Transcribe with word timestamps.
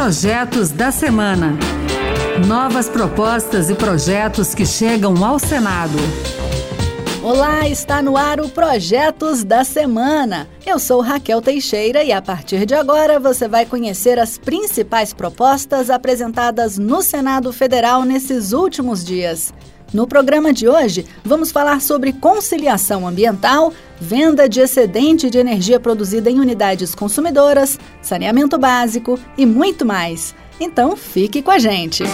Projetos 0.00 0.70
da 0.70 0.92
Semana. 0.92 1.58
Novas 2.46 2.88
propostas 2.88 3.68
e 3.68 3.74
projetos 3.74 4.54
que 4.54 4.64
chegam 4.64 5.24
ao 5.24 5.40
Senado. 5.40 5.98
Olá, 7.20 7.68
está 7.68 8.00
no 8.00 8.16
ar 8.16 8.40
o 8.40 8.48
Projetos 8.48 9.42
da 9.42 9.64
Semana. 9.64 10.48
Eu 10.64 10.78
sou 10.78 11.00
Raquel 11.00 11.42
Teixeira 11.42 12.04
e 12.04 12.12
a 12.12 12.22
partir 12.22 12.64
de 12.64 12.74
agora 12.74 13.18
você 13.18 13.48
vai 13.48 13.66
conhecer 13.66 14.20
as 14.20 14.38
principais 14.38 15.12
propostas 15.12 15.90
apresentadas 15.90 16.78
no 16.78 17.02
Senado 17.02 17.52
Federal 17.52 18.04
nesses 18.04 18.52
últimos 18.52 19.04
dias. 19.04 19.52
No 19.92 20.06
programa 20.06 20.52
de 20.52 20.68
hoje, 20.68 21.06
vamos 21.24 21.50
falar 21.50 21.80
sobre 21.80 22.12
conciliação 22.12 23.06
ambiental, 23.08 23.72
venda 23.98 24.48
de 24.48 24.60
excedente 24.60 25.30
de 25.30 25.38
energia 25.38 25.80
produzida 25.80 26.30
em 26.30 26.38
unidades 26.38 26.94
consumidoras, 26.94 27.80
saneamento 28.02 28.58
básico 28.58 29.18
e 29.36 29.46
muito 29.46 29.86
mais. 29.86 30.34
Então, 30.60 30.94
fique 30.94 31.40
com 31.40 31.50
a 31.50 31.58
gente. 31.58 32.04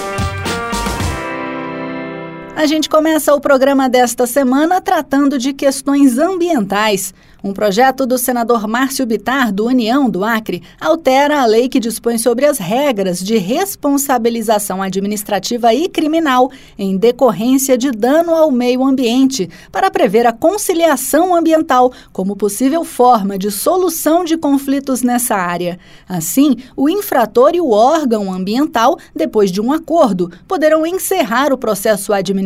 A 2.57 2.67
gente 2.67 2.89
começa 2.89 3.35
o 3.35 3.41
programa 3.41 3.89
desta 3.89 4.29
semana 4.29 4.81
tratando 4.81 5.39
de 5.39 5.53
questões 5.53 6.19
ambientais. 6.19 7.13
Um 7.43 7.53
projeto 7.53 8.07
do 8.07 8.17
senador 8.17 8.67
Márcio 8.67 9.05
Bitar, 9.05 9.53
do 9.53 9.67
União 9.67 10.09
do 10.09 10.25
Acre, 10.25 10.63
altera 10.81 11.43
a 11.43 11.45
lei 11.45 11.69
que 11.69 11.79
dispõe 11.79 12.17
sobre 12.17 12.47
as 12.47 12.57
regras 12.57 13.19
de 13.19 13.37
responsabilização 13.37 14.81
administrativa 14.81 15.75
e 15.75 15.87
criminal 15.87 16.51
em 16.79 16.97
decorrência 16.97 17.77
de 17.77 17.91
dano 17.91 18.35
ao 18.35 18.51
meio 18.51 18.83
ambiente, 18.83 19.51
para 19.71 19.91
prever 19.91 20.27
a 20.27 20.33
conciliação 20.33 21.35
ambiental 21.35 21.93
como 22.15 22.35
possível 22.35 22.83
forma 22.83 23.37
de 23.37 23.51
solução 23.51 24.25
de 24.25 24.39
conflitos 24.39 25.03
nessa 25.03 25.35
área. 25.35 25.79
Assim, 26.09 26.57
o 26.75 26.89
infrator 26.89 27.51
e 27.53 27.61
o 27.61 27.73
órgão 27.73 28.33
ambiental, 28.33 28.97
depois 29.15 29.53
de 29.53 29.61
um 29.61 29.71
acordo, 29.71 30.31
poderão 30.49 30.87
encerrar 30.87 31.53
o 31.53 31.59
processo 31.59 32.11
administrativo 32.11 32.44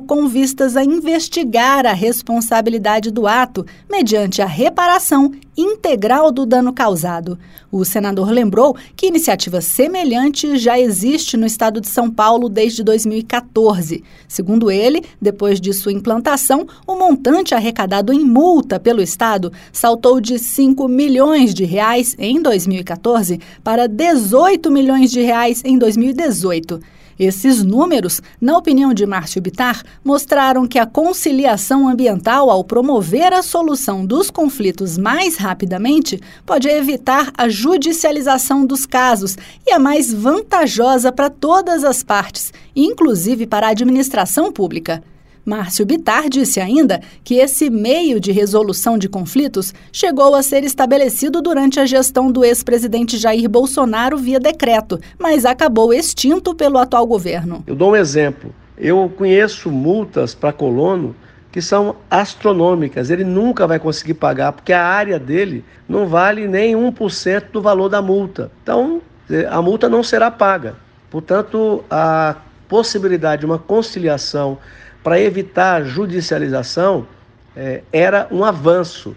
com 0.00 0.28
vistas 0.28 0.76
a 0.76 0.84
investigar 0.84 1.86
a 1.86 1.92
responsabilidade 1.92 3.10
do 3.10 3.26
ato, 3.26 3.66
mediante 3.90 4.42
a 4.42 4.46
reparação 4.46 5.32
integral 5.56 6.30
do 6.30 6.44
dano 6.44 6.72
causado. 6.72 7.38
O 7.70 7.84
senador 7.84 8.30
lembrou 8.30 8.76
que 8.94 9.06
iniciativa 9.06 9.60
semelhante 9.60 10.56
já 10.56 10.78
existe 10.78 11.36
no 11.36 11.46
estado 11.46 11.80
de 11.80 11.88
São 11.88 12.10
Paulo 12.10 12.48
desde 12.48 12.84
2014. 12.84 14.04
Segundo 14.28 14.70
ele, 14.70 15.02
depois 15.20 15.60
de 15.60 15.72
sua 15.72 15.92
implantação, 15.92 16.66
o 16.86 16.96
montante 16.96 17.54
arrecadado 17.54 18.12
em 18.12 18.24
multa 18.24 18.78
pelo 18.78 19.02
estado 19.02 19.52
saltou 19.72 20.20
de 20.20 20.38
5 20.38 20.86
milhões 20.88 21.54
de 21.54 21.64
reais 21.64 22.14
em 22.18 22.40
2014 22.40 23.40
para 23.64 23.86
18 23.86 24.70
milhões 24.70 25.10
de 25.10 25.22
reais 25.22 25.62
em 25.64 25.78
2018. 25.78 26.80
Esses 27.18 27.64
números, 27.64 28.20
na 28.38 28.58
opinião 28.58 28.92
de 28.92 29.06
Márcio 29.06 29.40
Bitar, 29.40 29.82
mostraram 30.04 30.66
que 30.66 30.78
a 30.78 30.84
conciliação 30.84 31.88
ambiental, 31.88 32.50
ao 32.50 32.62
promover 32.62 33.32
a 33.32 33.42
solução 33.42 34.04
dos 34.04 34.30
conflitos 34.30 34.98
mais 34.98 35.36
rapidamente, 35.46 36.20
pode 36.44 36.68
evitar 36.68 37.32
a 37.36 37.48
judicialização 37.48 38.66
dos 38.66 38.84
casos 38.84 39.36
e 39.66 39.72
é 39.72 39.78
mais 39.78 40.12
vantajosa 40.12 41.12
para 41.12 41.30
todas 41.30 41.84
as 41.84 42.02
partes, 42.02 42.52
inclusive 42.74 43.46
para 43.46 43.68
a 43.68 43.70
administração 43.70 44.52
pública. 44.52 45.02
Márcio 45.46 45.86
Bitar 45.86 46.28
disse 46.28 46.58
ainda 46.58 47.00
que 47.22 47.36
esse 47.36 47.70
meio 47.70 48.18
de 48.18 48.32
resolução 48.32 48.98
de 48.98 49.08
conflitos 49.08 49.72
chegou 49.92 50.34
a 50.34 50.42
ser 50.42 50.64
estabelecido 50.64 51.40
durante 51.40 51.78
a 51.78 51.86
gestão 51.86 52.32
do 52.32 52.44
ex-presidente 52.44 53.16
Jair 53.16 53.48
Bolsonaro 53.48 54.18
via 54.18 54.40
decreto, 54.40 54.98
mas 55.16 55.44
acabou 55.44 55.94
extinto 55.94 56.52
pelo 56.52 56.78
atual 56.78 57.06
governo. 57.06 57.62
Eu 57.64 57.76
dou 57.76 57.92
um 57.92 57.96
exemplo. 57.96 58.52
Eu 58.76 59.08
conheço 59.16 59.70
multas 59.70 60.34
para 60.34 60.52
colono 60.52 61.14
que 61.56 61.62
são 61.62 61.96
astronômicas. 62.10 63.08
Ele 63.08 63.24
nunca 63.24 63.66
vai 63.66 63.78
conseguir 63.78 64.12
pagar 64.12 64.52
porque 64.52 64.74
a 64.74 64.84
área 64.84 65.18
dele 65.18 65.64
não 65.88 66.06
vale 66.06 66.46
nem 66.46 66.74
1% 66.74 67.44
do 67.50 67.62
valor 67.62 67.88
da 67.88 68.02
multa. 68.02 68.50
Então, 68.62 69.00
a 69.48 69.62
multa 69.62 69.88
não 69.88 70.02
será 70.02 70.30
paga. 70.30 70.74
Portanto, 71.10 71.82
a 71.90 72.36
possibilidade 72.68 73.40
de 73.40 73.46
uma 73.46 73.58
conciliação 73.58 74.58
para 75.02 75.18
evitar 75.18 75.82
judicialização 75.82 77.06
é, 77.56 77.80
era 77.90 78.28
um 78.30 78.44
avanço. 78.44 79.16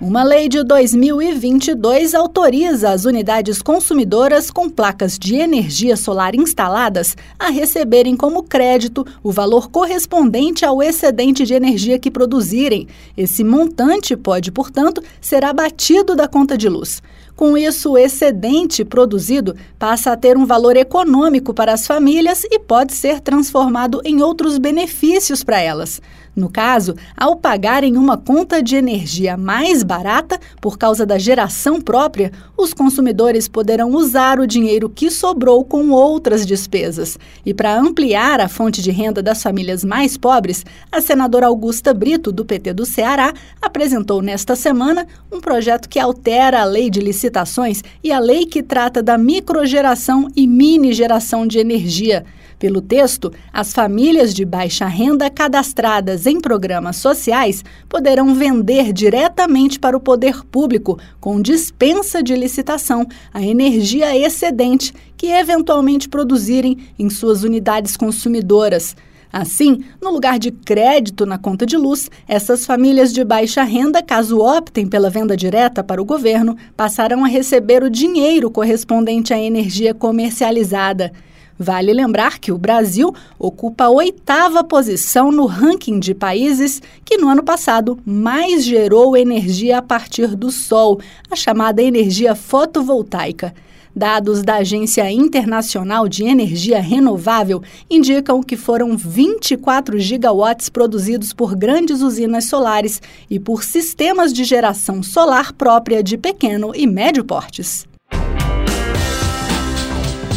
Uma 0.00 0.22
lei 0.22 0.48
de 0.48 0.64
2022 0.64 2.14
autoriza 2.14 2.90
as 2.90 3.04
unidades 3.04 3.60
consumidoras 3.60 4.50
com 4.50 4.66
placas 4.66 5.18
de 5.18 5.34
energia 5.34 5.94
solar 5.94 6.34
instaladas 6.34 7.14
a 7.38 7.50
receberem 7.50 8.16
como 8.16 8.42
crédito 8.42 9.06
o 9.22 9.30
valor 9.30 9.68
correspondente 9.68 10.64
ao 10.64 10.82
excedente 10.82 11.44
de 11.44 11.52
energia 11.52 11.98
que 11.98 12.10
produzirem. 12.10 12.88
Esse 13.14 13.44
montante 13.44 14.16
pode, 14.16 14.50
portanto, 14.50 15.02
ser 15.20 15.44
abatido 15.44 16.16
da 16.16 16.26
conta 16.26 16.56
de 16.56 16.70
luz. 16.70 17.02
Com 17.40 17.56
isso, 17.56 17.92
o 17.92 17.96
excedente 17.96 18.84
produzido 18.84 19.56
passa 19.78 20.12
a 20.12 20.16
ter 20.16 20.36
um 20.36 20.44
valor 20.44 20.76
econômico 20.76 21.54
para 21.54 21.72
as 21.72 21.86
famílias 21.86 22.44
e 22.44 22.58
pode 22.58 22.92
ser 22.92 23.18
transformado 23.18 23.98
em 24.04 24.20
outros 24.20 24.58
benefícios 24.58 25.42
para 25.42 25.58
elas. 25.58 26.02
No 26.34 26.48
caso, 26.48 26.94
ao 27.16 27.36
pagarem 27.36 27.96
uma 27.96 28.16
conta 28.16 28.62
de 28.62 28.76
energia 28.76 29.36
mais 29.36 29.82
barata 29.82 30.38
por 30.60 30.78
causa 30.78 31.04
da 31.04 31.18
geração 31.18 31.80
própria, 31.80 32.30
os 32.56 32.72
consumidores 32.72 33.48
poderão 33.48 33.90
usar 33.90 34.38
o 34.38 34.46
dinheiro 34.46 34.88
que 34.88 35.10
sobrou 35.10 35.64
com 35.64 35.90
outras 35.90 36.46
despesas. 36.46 37.18
E 37.44 37.52
para 37.52 37.78
ampliar 37.78 38.40
a 38.40 38.48
fonte 38.48 38.80
de 38.80 38.90
renda 38.90 39.22
das 39.22 39.42
famílias 39.42 39.84
mais 39.84 40.16
pobres, 40.16 40.64
a 40.90 41.00
senadora 41.00 41.46
Augusta 41.46 41.92
Brito, 41.92 42.30
do 42.30 42.44
PT 42.44 42.74
do 42.74 42.86
Ceará, 42.86 43.32
apresentou 43.60 44.22
nesta 44.22 44.54
semana 44.54 45.06
um 45.32 45.40
projeto 45.40 45.88
que 45.88 45.98
altera 45.98 46.60
a 46.60 46.64
lei 46.64 46.88
de 46.88 47.00
licitações 47.30 47.82
e 48.02 48.10
a 48.10 48.18
lei 48.18 48.44
que 48.44 48.62
trata 48.62 49.02
da 49.02 49.16
microgeração 49.16 50.28
e 50.34 50.46
mini 50.46 50.92
geração 50.92 51.46
de 51.46 51.58
energia. 51.58 52.24
Pelo 52.58 52.82
texto, 52.82 53.32
as 53.50 53.72
famílias 53.72 54.34
de 54.34 54.44
baixa 54.44 54.86
renda 54.86 55.30
cadastradas 55.30 56.26
em 56.26 56.38
programas 56.38 56.96
sociais 56.96 57.64
poderão 57.88 58.34
vender 58.34 58.92
diretamente 58.92 59.78
para 59.78 59.96
o 59.96 60.00
poder 60.00 60.44
público, 60.44 60.98
com 61.18 61.40
dispensa 61.40 62.22
de 62.22 62.34
licitação, 62.34 63.06
a 63.32 63.42
energia 63.42 64.14
excedente 64.14 64.92
que 65.16 65.28
eventualmente 65.28 66.06
produzirem 66.06 66.76
em 66.98 67.08
suas 67.08 67.44
unidades 67.44 67.96
consumidoras. 67.96 68.94
Assim, 69.32 69.84
no 70.02 70.10
lugar 70.10 70.38
de 70.38 70.50
crédito 70.50 71.24
na 71.24 71.38
conta 71.38 71.64
de 71.64 71.76
luz, 71.76 72.10
essas 72.26 72.66
famílias 72.66 73.12
de 73.12 73.24
baixa 73.24 73.62
renda, 73.62 74.02
caso 74.02 74.40
optem 74.40 74.88
pela 74.88 75.08
venda 75.08 75.36
direta 75.36 75.84
para 75.84 76.02
o 76.02 76.04
governo, 76.04 76.56
passarão 76.76 77.24
a 77.24 77.28
receber 77.28 77.84
o 77.84 77.90
dinheiro 77.90 78.50
correspondente 78.50 79.32
à 79.32 79.38
energia 79.38 79.94
comercializada. 79.94 81.12
Vale 81.56 81.92
lembrar 81.92 82.38
que 82.38 82.50
o 82.50 82.58
Brasil 82.58 83.14
ocupa 83.38 83.84
a 83.84 83.90
oitava 83.90 84.64
posição 84.64 85.30
no 85.30 85.44
ranking 85.44 86.00
de 86.00 86.14
países 86.14 86.80
que 87.04 87.18
no 87.18 87.28
ano 87.28 87.42
passado 87.42 87.98
mais 88.04 88.64
gerou 88.64 89.16
energia 89.16 89.78
a 89.78 89.82
partir 89.82 90.34
do 90.34 90.50
sol, 90.50 90.98
a 91.30 91.36
chamada 91.36 91.82
energia 91.82 92.34
fotovoltaica. 92.34 93.54
Dados 93.94 94.42
da 94.42 94.56
Agência 94.56 95.10
Internacional 95.10 96.08
de 96.08 96.24
Energia 96.24 96.80
Renovável 96.80 97.62
indicam 97.90 98.42
que 98.42 98.56
foram 98.56 98.96
24 98.96 99.98
gigawatts 99.98 100.68
produzidos 100.68 101.32
por 101.32 101.56
grandes 101.56 102.00
usinas 102.00 102.44
solares 102.44 103.02
e 103.28 103.38
por 103.38 103.64
sistemas 103.64 104.32
de 104.32 104.44
geração 104.44 105.02
solar 105.02 105.52
própria 105.52 106.02
de 106.02 106.16
pequeno 106.16 106.72
e 106.74 106.86
médio 106.86 107.24
portes. 107.24 107.88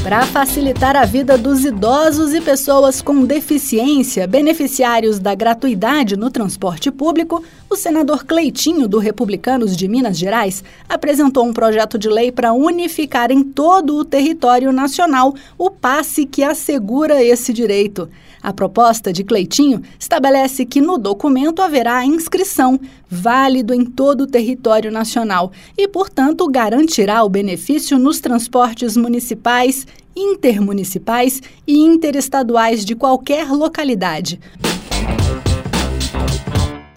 Para 0.04 0.26
facilitar 0.26 0.98
a 0.98 1.06
vida 1.06 1.38
dos 1.38 1.64
idosos 1.64 2.34
e 2.34 2.42
pessoas 2.42 3.02
com 3.02 3.24
deficiência, 3.24 4.28
beneficiários 4.28 5.18
da 5.18 5.34
gratuidade 5.34 6.18
no 6.18 6.30
transporte 6.30 6.92
público, 6.92 7.42
o 7.74 7.76
senador 7.76 8.24
Cleitinho, 8.24 8.88
do 8.88 9.00
Republicanos 9.00 9.76
de 9.76 9.88
Minas 9.88 10.16
Gerais, 10.16 10.64
apresentou 10.88 11.44
um 11.44 11.52
projeto 11.52 11.98
de 11.98 12.08
lei 12.08 12.32
para 12.32 12.54
unificar 12.54 13.32
em 13.32 13.44
todo 13.44 13.96
o 13.96 14.06
território 14.06 14.72
nacional 14.72 15.34
o 15.58 15.72
passe 15.72 16.24
que 16.24 16.44
assegura 16.44 17.24
esse 17.24 17.52
direito. 17.52 18.08
A 18.44 18.54
proposta 18.54 19.12
de 19.12 19.24
Cleitinho 19.24 19.82
estabelece 20.00 20.66
que 20.66 20.82
no 20.82 21.00
documento 21.00 21.64
haverá 21.64 22.06
inscrição, 22.06 22.80
válido 23.10 23.74
em 23.74 23.84
todo 23.84 24.22
o 24.22 24.28
território 24.28 24.92
nacional, 24.92 25.52
e, 25.76 25.88
portanto, 25.88 26.48
garantirá 26.48 27.24
o 27.24 27.30
benefício 27.30 27.98
nos 27.98 28.20
transportes 28.20 28.96
municipais, 28.96 29.88
intermunicipais 30.16 31.42
e 31.66 31.80
interestaduais 31.80 32.86
de 32.86 32.94
qualquer 32.94 33.50
localidade. 33.52 34.40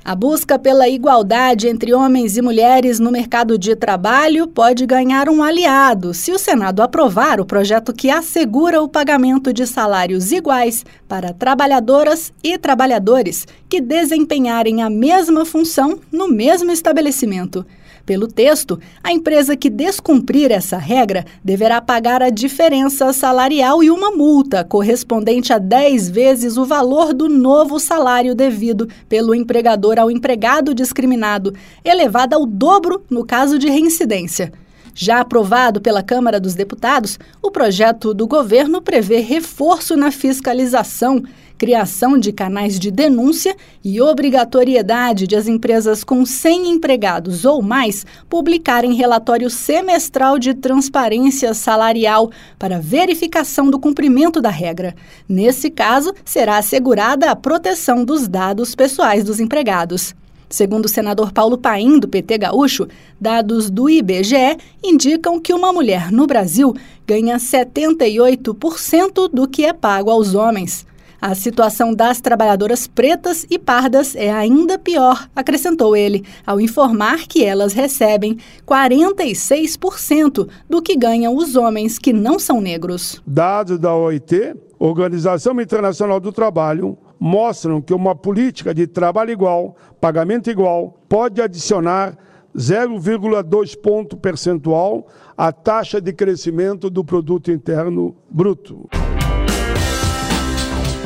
A 0.08 0.14
busca 0.14 0.56
pela 0.56 0.88
igualdade 0.88 1.66
entre 1.66 1.92
homens 1.92 2.36
e 2.36 2.40
mulheres 2.40 3.00
no 3.00 3.10
mercado 3.10 3.58
de 3.58 3.74
trabalho 3.74 4.46
pode 4.46 4.86
ganhar 4.86 5.28
um 5.28 5.42
aliado 5.42 6.14
se 6.14 6.30
o 6.30 6.38
Senado 6.38 6.80
aprovar 6.80 7.40
o 7.40 7.44
projeto 7.44 7.92
que 7.92 8.08
assegura 8.08 8.80
o 8.80 8.88
pagamento 8.88 9.52
de 9.52 9.66
salários 9.66 10.30
iguais 10.30 10.86
para 11.08 11.32
trabalhadoras 11.32 12.32
e 12.40 12.56
trabalhadores 12.56 13.48
que 13.68 13.80
desempenharem 13.80 14.80
a 14.80 14.88
mesma 14.88 15.44
função 15.44 15.98
no 16.12 16.28
mesmo 16.28 16.70
estabelecimento. 16.70 17.66
Pelo 18.06 18.28
texto, 18.28 18.78
a 19.02 19.12
empresa 19.12 19.56
que 19.56 19.68
descumprir 19.68 20.52
essa 20.52 20.78
regra 20.78 21.24
deverá 21.42 21.80
pagar 21.80 22.22
a 22.22 22.30
diferença 22.30 23.12
salarial 23.12 23.82
e 23.82 23.90
uma 23.90 24.12
multa 24.12 24.62
correspondente 24.62 25.52
a 25.52 25.58
10 25.58 26.08
vezes 26.10 26.56
o 26.56 26.64
valor 26.64 27.12
do 27.12 27.28
novo 27.28 27.80
salário 27.80 28.32
devido 28.32 28.88
pelo 29.08 29.34
empregador 29.34 29.98
ao 29.98 30.08
empregado 30.08 30.72
discriminado, 30.72 31.52
elevada 31.84 32.36
ao 32.36 32.46
dobro 32.46 33.02
no 33.10 33.26
caso 33.26 33.58
de 33.58 33.68
reincidência. 33.68 34.52
Já 34.94 35.20
aprovado 35.20 35.80
pela 35.80 36.02
Câmara 36.02 36.38
dos 36.38 36.54
Deputados, 36.54 37.18
o 37.42 37.50
projeto 37.50 38.14
do 38.14 38.26
governo 38.26 38.80
prevê 38.80 39.18
reforço 39.18 39.96
na 39.96 40.12
fiscalização 40.12 41.22
criação 41.58 42.18
de 42.18 42.32
canais 42.32 42.78
de 42.78 42.90
denúncia 42.90 43.56
e 43.82 44.00
obrigatoriedade 44.00 45.26
de 45.26 45.36
as 45.36 45.48
empresas 45.48 46.04
com 46.04 46.24
100 46.24 46.70
empregados 46.70 47.44
ou 47.44 47.62
mais 47.62 48.04
publicarem 48.28 48.94
relatório 48.94 49.48
semestral 49.48 50.38
de 50.38 50.54
transparência 50.54 51.52
salarial 51.54 52.30
para 52.58 52.80
verificação 52.80 53.70
do 53.70 53.78
cumprimento 53.78 54.40
da 54.40 54.50
regra. 54.50 54.94
Nesse 55.28 55.70
caso, 55.70 56.14
será 56.24 56.58
assegurada 56.58 57.30
a 57.30 57.36
proteção 57.36 58.04
dos 58.04 58.28
dados 58.28 58.74
pessoais 58.74 59.24
dos 59.24 59.40
empregados. 59.40 60.14
Segundo 60.48 60.84
o 60.84 60.88
senador 60.88 61.32
Paulo 61.32 61.58
Paim, 61.58 61.98
do 61.98 62.06
PT 62.06 62.38
Gaúcho, 62.38 62.86
dados 63.20 63.68
do 63.68 63.90
IBGE 63.90 64.56
indicam 64.82 65.40
que 65.40 65.52
uma 65.52 65.72
mulher 65.72 66.12
no 66.12 66.24
Brasil 66.24 66.72
ganha 67.04 67.36
78% 67.36 69.28
do 69.32 69.48
que 69.48 69.64
é 69.64 69.72
pago 69.72 70.08
aos 70.08 70.34
homens. 70.34 70.86
A 71.20 71.34
situação 71.34 71.94
das 71.94 72.20
trabalhadoras 72.20 72.86
pretas 72.86 73.46
e 73.50 73.58
pardas 73.58 74.14
é 74.14 74.30
ainda 74.30 74.78
pior, 74.78 75.28
acrescentou 75.34 75.96
ele, 75.96 76.24
ao 76.46 76.60
informar 76.60 77.26
que 77.26 77.44
elas 77.44 77.72
recebem 77.72 78.38
46% 78.66 80.48
do 80.68 80.82
que 80.82 80.96
ganham 80.96 81.34
os 81.34 81.56
homens 81.56 81.98
que 81.98 82.12
não 82.12 82.38
são 82.38 82.60
negros. 82.60 83.22
Dados 83.26 83.78
da 83.78 83.94
OIT, 83.94 84.54
Organização 84.78 85.58
Internacional 85.60 86.20
do 86.20 86.30
Trabalho, 86.30 86.98
mostram 87.18 87.80
que 87.80 87.94
uma 87.94 88.14
política 88.14 88.74
de 88.74 88.86
trabalho 88.86 89.30
igual, 89.30 89.74
pagamento 90.00 90.50
igual, 90.50 91.00
pode 91.08 91.40
adicionar 91.40 92.16
0,2 92.56 93.78
ponto 93.78 94.16
percentual 94.16 95.06
à 95.36 95.52
taxa 95.52 96.00
de 96.00 96.12
crescimento 96.12 96.88
do 96.88 97.04
produto 97.04 97.50
interno 97.50 98.16
bruto. 98.30 98.88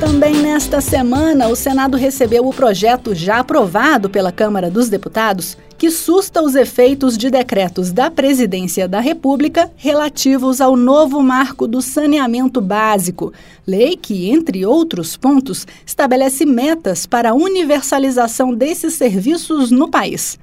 Também 0.01 0.33
nesta 0.33 0.81
semana, 0.81 1.49
o 1.49 1.55
Senado 1.55 1.95
recebeu 1.95 2.49
o 2.49 2.55
projeto 2.55 3.15
já 3.15 3.39
aprovado 3.39 4.09
pela 4.09 4.33
Câmara 4.33 4.71
dos 4.71 4.89
Deputados 4.89 5.59
que 5.77 5.91
susta 5.91 6.43
os 6.43 6.55
efeitos 6.55 7.19
de 7.19 7.31
decretos 7.31 7.93
da 7.93 8.11
Presidência 8.11 8.89
da 8.89 8.99
República 8.99 9.71
relativos 9.77 10.59
ao 10.61 10.75
novo 10.75 11.23
marco 11.23 11.67
do 11.67 11.83
saneamento 11.83 12.63
básico, 12.63 13.31
lei 13.67 13.95
que, 13.95 14.31
entre 14.31 14.65
outros 14.65 15.19
pontos, 15.19 15.67
estabelece 15.85 16.47
metas 16.47 17.05
para 17.05 17.31
a 17.31 17.35
universalização 17.35 18.55
desses 18.55 18.95
serviços 18.95 19.71
no 19.71 19.89
país. 19.89 20.39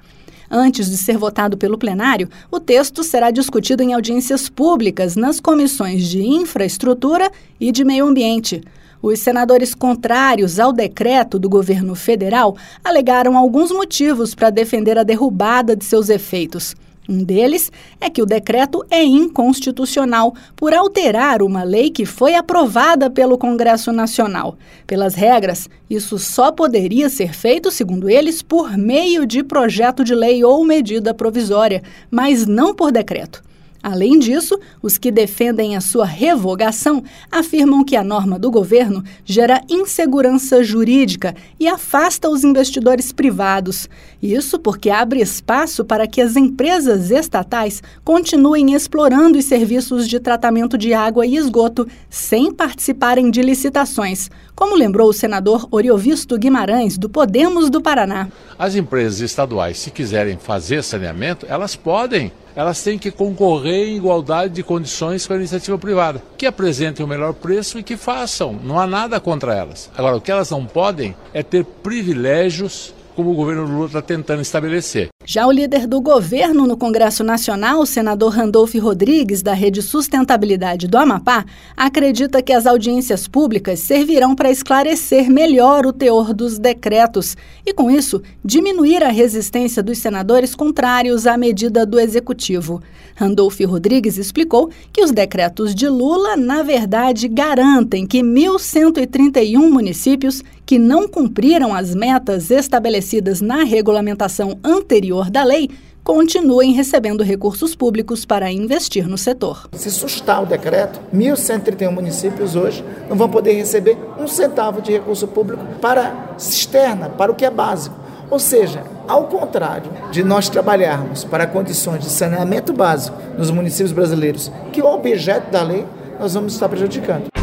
Antes 0.49 0.89
de 0.89 0.97
ser 0.97 1.17
votado 1.17 1.57
pelo 1.57 1.77
plenário, 1.77 2.29
o 2.49 2.59
texto 2.59 3.03
será 3.03 3.31
discutido 3.31 3.83
em 3.83 3.93
audiências 3.93 4.49
públicas 4.49 5.15
nas 5.15 5.39
comissões 5.39 6.07
de 6.07 6.21
Infraestrutura 6.21 7.29
e 7.59 7.71
de 7.71 7.83
Meio 7.83 8.05
Ambiente. 8.05 8.61
Os 9.01 9.19
senadores 9.19 9.75
contrários 9.75 10.59
ao 10.59 10.73
decreto 10.73 11.37
do 11.37 11.49
governo 11.49 11.93
federal 11.93 12.55
alegaram 12.83 13.37
alguns 13.37 13.71
motivos 13.71 14.33
para 14.33 14.49
defender 14.49 14.97
a 14.97 15.03
derrubada 15.03 15.75
de 15.75 15.85
seus 15.85 16.09
efeitos. 16.09 16.75
Um 17.09 17.23
deles 17.23 17.71
é 18.01 18.09
que 18.09 18.21
o 18.21 18.25
decreto 18.25 18.85
é 18.91 19.01
inconstitucional 19.01 20.35
por 20.55 20.73
alterar 20.73 21.41
uma 21.41 21.63
lei 21.63 21.89
que 21.89 22.05
foi 22.05 22.35
aprovada 22.35 23.09
pelo 23.09 23.37
Congresso 23.37 23.93
Nacional. 23.93 24.57
Pelas 24.85 25.15
regras, 25.15 25.69
isso 25.89 26.19
só 26.19 26.51
poderia 26.51 27.07
ser 27.07 27.33
feito, 27.33 27.71
segundo 27.71 28.09
eles, 28.09 28.41
por 28.41 28.77
meio 28.77 29.25
de 29.25 29.41
projeto 29.41 30.03
de 30.03 30.13
lei 30.13 30.43
ou 30.43 30.65
medida 30.65 31.13
provisória, 31.13 31.81
mas 32.11 32.45
não 32.45 32.75
por 32.75 32.91
decreto. 32.91 33.46
Além 33.89 34.19
disso, 34.19 34.59
os 34.81 34.97
que 34.97 35.09
defendem 35.09 35.77
a 35.77 35.79
sua 35.79 36.05
revogação 36.05 37.01
afirmam 37.31 37.85
que 37.85 37.95
a 37.95 38.03
norma 38.03 38.37
do 38.37 38.51
governo 38.51 39.01
gera 39.23 39.61
insegurança 39.69 40.61
jurídica 40.61 41.33
e 41.57 41.69
afasta 41.69 42.29
os 42.29 42.43
investidores 42.43 43.13
privados. 43.13 43.87
Isso 44.21 44.59
porque 44.59 44.89
abre 44.89 45.21
espaço 45.21 45.85
para 45.85 46.05
que 46.05 46.19
as 46.19 46.35
empresas 46.35 47.11
estatais 47.11 47.81
continuem 48.03 48.73
explorando 48.73 49.37
os 49.37 49.45
serviços 49.45 50.05
de 50.05 50.19
tratamento 50.19 50.77
de 50.77 50.93
água 50.93 51.25
e 51.25 51.37
esgoto 51.37 51.87
sem 52.09 52.51
participarem 52.51 53.31
de 53.31 53.41
licitações, 53.41 54.29
como 54.53 54.75
lembrou 54.75 55.11
o 55.11 55.13
senador 55.13 55.65
Oriovisto 55.71 56.37
Guimarães, 56.37 56.97
do 56.97 57.07
Podemos 57.07 57.69
do 57.69 57.81
Paraná. 57.81 58.27
As 58.59 58.75
empresas 58.75 59.21
estaduais, 59.21 59.79
se 59.79 59.91
quiserem 59.91 60.37
fazer 60.37 60.83
saneamento, 60.83 61.45
elas 61.47 61.73
podem 61.73 62.33
elas 62.57 62.81
têm 62.81 62.97
que 62.97 63.11
concorrer 63.11 63.87
em 63.87 63.97
igualdade 63.97 64.55
de 64.55 64.63
condições 64.63 65.27
com 65.27 65.33
a 65.33 65.35
iniciativa 65.35 65.77
privada, 65.77 66.23
que 66.35 66.47
apresentem 66.47 67.05
o 67.05 67.07
melhor 67.07 67.35
preço 67.35 67.77
e 67.77 67.83
que 67.83 67.95
façam. 67.95 68.59
Não 68.63 68.79
há 68.79 68.87
nada 68.87 69.19
contra 69.19 69.53
elas. 69.53 69.91
Agora, 69.95 70.17
o 70.17 70.21
que 70.21 70.31
elas 70.31 70.49
não 70.49 70.65
podem 70.65 71.15
é 71.35 71.43
ter 71.43 71.63
privilégios 71.63 72.95
como 73.15 73.29
o 73.29 73.35
governo 73.35 73.63
Lula 73.63 73.85
está 73.85 74.01
tentando 74.01 74.41
estabelecer. 74.41 75.09
Já 75.29 75.45
o 75.45 75.51
líder 75.51 75.87
do 75.87 75.99
governo 75.99 76.65
no 76.65 76.77
Congresso 76.77 77.21
Nacional, 77.21 77.81
o 77.81 77.85
senador 77.85 78.31
Randolph 78.31 78.73
Rodrigues, 78.75 79.41
da 79.41 79.51
Rede 79.51 79.81
Sustentabilidade 79.81 80.87
do 80.87 80.97
Amapá, 80.97 81.43
acredita 81.75 82.41
que 82.41 82.53
as 82.53 82.65
audiências 82.65 83.27
públicas 83.27 83.81
servirão 83.81 84.33
para 84.33 84.49
esclarecer 84.49 85.29
melhor 85.29 85.85
o 85.85 85.91
teor 85.91 86.33
dos 86.33 86.57
decretos 86.57 87.35
e, 87.65 87.73
com 87.73 87.91
isso, 87.91 88.21
diminuir 88.41 89.03
a 89.03 89.09
resistência 89.09 89.83
dos 89.83 89.97
senadores 89.97 90.55
contrários 90.55 91.27
à 91.27 91.35
medida 91.35 91.85
do 91.85 91.99
Executivo. 91.99 92.81
Randolph 93.13 93.59
Rodrigues 93.65 94.17
explicou 94.17 94.69
que 94.93 95.03
os 95.03 95.11
decretos 95.11 95.75
de 95.75 95.89
Lula, 95.89 96.37
na 96.37 96.63
verdade, 96.63 97.27
garantem 97.27 98.07
que 98.07 98.19
1.131 98.19 99.69
municípios 99.69 100.41
que 100.65 100.77
não 100.77 101.07
cumpriram 101.07 101.73
as 101.73 101.95
metas 101.95 102.51
estabelecidas 102.51 103.41
na 103.41 103.63
regulamentação 103.63 104.59
anterior 104.63 105.16
da 105.25 105.43
lei 105.43 105.69
continuem 106.03 106.71
recebendo 106.71 107.21
recursos 107.21 107.75
públicos 107.75 108.23
para 108.23 108.49
investir 108.49 109.05
no 109.09 109.17
setor. 109.17 109.67
Se 109.73 109.91
sustar 109.91 110.41
o 110.41 110.45
decreto, 110.45 111.01
1.131 111.13 111.91
municípios 111.91 112.55
hoje 112.55 112.81
não 113.09 113.17
vão 113.17 113.27
poder 113.27 113.51
receber 113.53 113.97
um 114.17 114.25
centavo 114.25 114.81
de 114.81 114.93
recurso 114.93 115.27
público 115.27 115.65
para 115.81 116.35
cisterna, 116.37 117.09
para 117.09 117.29
o 117.29 117.35
que 117.35 117.43
é 117.43 117.49
básico. 117.49 117.95
Ou 118.29 118.39
seja, 118.39 118.83
ao 119.05 119.25
contrário 119.25 119.91
de 120.11 120.23
nós 120.23 120.47
trabalharmos 120.47 121.25
para 121.25 121.45
condições 121.47 122.03
de 122.03 122.09
saneamento 122.09 122.71
básico 122.71 123.17
nos 123.37 123.51
municípios 123.51 123.91
brasileiros, 123.91 124.49
que 124.71 124.79
é 124.79 124.83
o 124.83 124.93
objeto 124.93 125.51
da 125.51 125.61
lei, 125.61 125.85
nós 126.19 126.33
vamos 126.33 126.53
estar 126.53 126.69
prejudicando. 126.69 127.36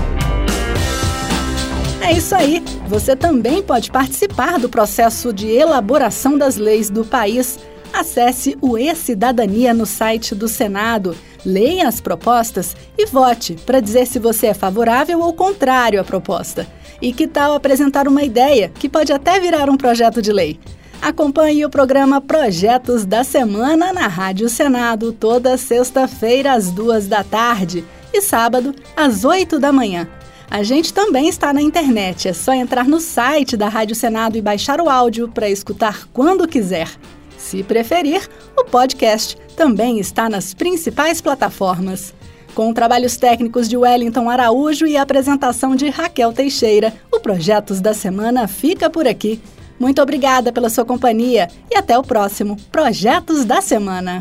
É 2.05 2.13
isso 2.13 2.35
aí. 2.35 2.63
Você 2.87 3.17
também 3.17 3.63
pode 3.63 3.91
participar 3.91 4.59
do 4.59 4.69
processo 4.69 5.33
de 5.33 5.49
elaboração 5.49 6.37
das 6.37 6.57
leis 6.57 6.91
do 6.91 7.03
país. 7.03 7.59
Acesse 7.95 8.59
o 8.61 8.77
E-Cidadania 8.77 9.73
no 9.73 9.87
site 9.87 10.35
do 10.35 10.47
Senado. 10.47 11.17
Leia 11.47 11.89
as 11.89 12.03
propostas 12.03 12.77
e 12.99 13.07
vote 13.07 13.57
para 13.65 13.81
dizer 13.81 14.07
se 14.07 14.19
você 14.19 14.49
é 14.49 14.55
favorável 14.55 15.21
ou 15.21 15.33
contrário 15.33 15.99
à 15.99 16.05
proposta. 16.05 16.67
E 17.01 17.11
que 17.11 17.27
tal 17.27 17.55
apresentar 17.55 18.07
uma 18.07 18.23
ideia 18.23 18.69
que 18.69 18.87
pode 18.87 19.11
até 19.11 19.41
virar 19.41 19.71
um 19.71 19.77
projeto 19.77 20.21
de 20.21 20.31
lei? 20.31 20.61
Acompanhe 21.01 21.65
o 21.65 21.71
programa 21.71 22.21
Projetos 22.21 23.07
da 23.07 23.25
Semana 23.25 23.95
na 23.95 24.09
Rádio 24.09 24.51
Senado 24.51 25.11
toda 25.11 25.57
sexta-feira 25.57 26.53
às 26.53 26.71
duas 26.71 27.07
da 27.07 27.25
tarde 27.25 27.83
e 28.13 28.21
sábado 28.21 28.75
às 28.95 29.25
oito 29.25 29.59
da 29.59 29.73
manhã. 29.73 30.07
A 30.55 30.63
gente 30.63 30.95
também 30.95 31.29
está 31.29 31.53
na 31.53 31.61
internet, 31.61 32.29
é 32.29 32.33
só 32.33 32.53
entrar 32.53 32.87
no 32.87 33.01
site 33.01 33.57
da 33.57 33.69
Rádio 33.69 33.97
Senado 33.97 34.39
e 34.39 34.41
baixar 34.41 34.81
o 34.81 34.89
áudio 34.89 35.27
para 35.27 35.51
escutar 35.51 36.07
quando 36.13 36.47
quiser. 36.47 36.89
Se 37.37 37.65
preferir, 37.65 38.29
o 38.57 38.65
podcast 38.65 39.37
também 39.57 39.99
está 39.99 40.29
nas 40.29 40.55
principais 40.55 41.21
plataformas. 41.21 42.15
Com 42.55 42.73
trabalhos 42.73 43.17
técnicos 43.17 43.69
de 43.69 43.77
Wellington 43.77 44.31
Araújo 44.31 44.87
e 44.87 44.97
apresentação 44.97 45.75
de 45.75 45.89
Raquel 45.89 46.33
Teixeira, 46.33 46.95
o 47.11 47.19
Projetos 47.19 47.81
da 47.81 47.93
Semana 47.93 48.47
fica 48.47 48.89
por 48.89 49.09
aqui. 49.09 49.41
Muito 49.77 50.01
obrigada 50.01 50.53
pela 50.53 50.71
sua 50.71 50.85
companhia 50.85 51.49
e 51.69 51.77
até 51.77 51.99
o 51.99 52.03
próximo 52.05 52.57
Projetos 52.71 53.45
da 53.45 53.61
Semana. 53.61 54.21